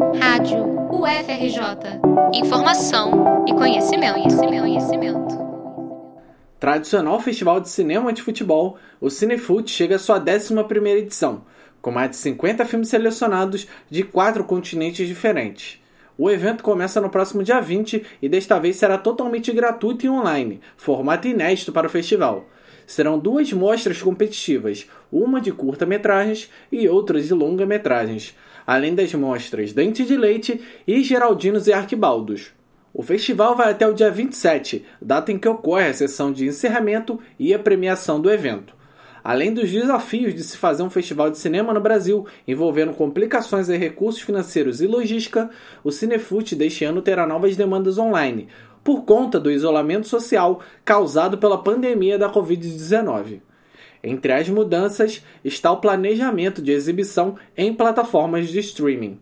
[0.00, 2.00] Rádio UFRJ.
[2.32, 5.38] Informação e conhecimento, conhecimento, conhecimento.
[6.58, 10.54] Tradicional festival de cinema de futebol, o Cinefoot chega à sua 11
[10.96, 11.42] edição,
[11.82, 15.78] com mais de 50 filmes selecionados de quatro continentes diferentes.
[16.16, 20.62] O evento começa no próximo dia 20 e desta vez será totalmente gratuito e online,
[20.78, 22.46] formato inédito para o festival.
[22.90, 28.36] Serão duas mostras competitivas, uma de curta-metragens e outra de longa-metragens,
[28.66, 32.50] além das mostras Dente de Leite e Geraldinos e Arquibaldos.
[32.92, 37.20] O festival vai até o dia 27, data em que ocorre a sessão de encerramento
[37.38, 38.74] e a premiação do evento.
[39.22, 43.78] Além dos desafios de se fazer um festival de cinema no Brasil, envolvendo complicações em
[43.78, 45.48] recursos financeiros e logística,
[45.84, 48.48] o Cinefute deste ano terá novas demandas online,
[48.82, 53.40] por conta do isolamento social causado pela pandemia da Covid-19.
[54.02, 59.20] Entre as mudanças está o planejamento de exibição em plataformas de streaming.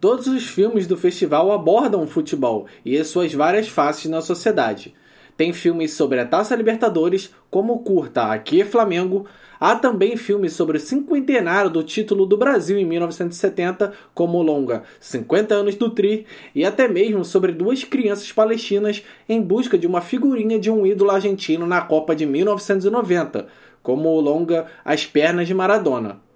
[0.00, 4.94] Todos os filmes do festival abordam o futebol e as suas várias faces na sociedade.
[5.36, 9.26] Tem filmes sobre a Taça Libertadores, como curta Aqui é Flamengo.
[9.58, 14.82] Há também filmes sobre o cinquentenário do título do Brasil em 1970, como o longa
[15.00, 20.00] 50 anos do Tri, e até mesmo sobre duas crianças palestinas em busca de uma
[20.00, 23.46] figurinha de um ídolo argentino na Copa de 1990,
[23.82, 26.31] como o longa As Pernas de Maradona.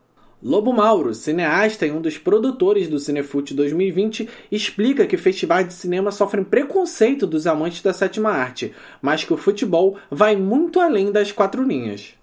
[0.47, 6.13] Lobo Mauro, cineasta e um dos produtores do Cinefute 2020, explica que festivais de cinema
[6.13, 11.33] sofrem preconceito dos amantes da sétima arte, mas que o futebol vai muito além das
[11.33, 12.15] quatro linhas.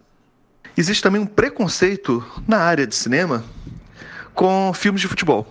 [0.78, 3.44] Existe também um preconceito na área de cinema
[4.34, 5.46] com filmes de futebol.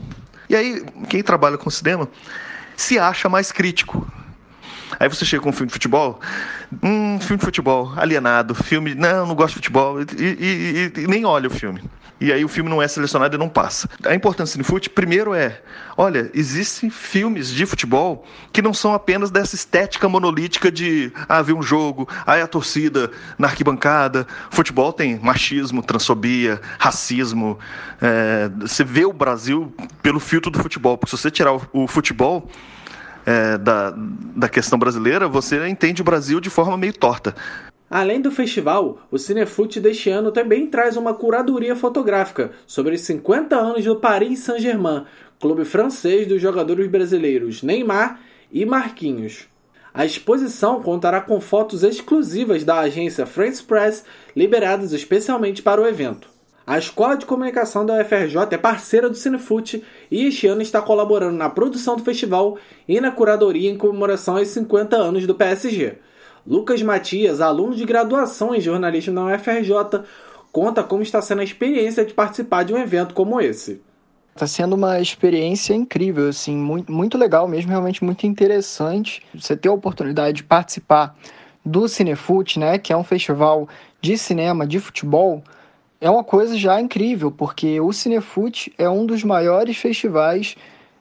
[0.48, 2.08] E aí, quem trabalha com cinema
[2.74, 4.10] se acha mais crítico.
[5.02, 6.20] Aí você chega com um filme de futebol,
[6.80, 11.06] um filme de futebol, alienado, filme, não, não gosto de futebol, e, e, e, e
[11.08, 11.82] nem olha o filme
[12.22, 13.88] e aí o filme não é selecionado e não passa.
[14.06, 15.60] A importância do futebol, primeiro é,
[15.96, 21.54] olha, existem filmes de futebol que não são apenas dessa estética monolítica de ah, ver
[21.54, 24.24] um jogo, aí a torcida na arquibancada.
[24.50, 27.58] Futebol tem machismo, transfobia, racismo.
[28.00, 31.88] É, você vê o Brasil pelo filtro do futebol, porque se você tirar o, o
[31.88, 32.48] futebol
[33.26, 37.34] é, da, da questão brasileira, você entende o Brasil de forma meio torta.
[37.90, 43.54] Além do festival, o Cinefute deste ano também traz uma curadoria fotográfica sobre os 50
[43.54, 45.04] anos do Paris Saint-Germain,
[45.38, 48.18] clube francês dos jogadores brasileiros Neymar
[48.50, 49.46] e Marquinhos.
[49.92, 54.04] A exposição contará com fotos exclusivas da agência France Press,
[54.34, 56.30] liberadas especialmente para o evento.
[56.64, 61.36] A Escola de Comunicação da UFRJ é parceira do Cinefute e este ano está colaborando
[61.36, 62.56] na produção do festival
[62.86, 65.98] e na curadoria em comemoração aos 50 anos do PSG.
[66.46, 70.04] Lucas Matias, aluno de graduação em jornalismo na UFRJ,
[70.52, 73.80] conta como está sendo a experiência de participar de um evento como esse.
[74.32, 79.20] Está sendo uma experiência incrível, assim, muito, muito legal mesmo, realmente muito interessante.
[79.34, 81.16] Você ter a oportunidade de participar
[81.64, 83.68] do Cinefute, né, que é um festival
[84.00, 85.42] de cinema, de futebol,
[86.02, 90.56] é uma coisa já incrível, porque o Cinefute é um dos maiores festivais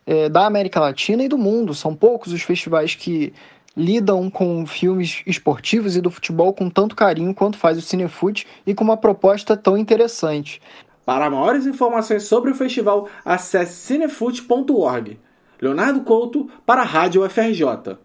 [0.05, 1.73] é, da América Latina e do mundo.
[1.73, 3.33] São poucos os festivais que
[3.75, 8.75] lidam com filmes esportivos e do futebol com tanto carinho quanto faz o Cinefute e
[8.75, 10.61] com uma proposta tão interessante.
[11.03, 15.19] Para maiores informações sobre o festival, acesse cinefute.org.
[15.59, 17.97] Leonardo Couto para a Rádio UFRJ.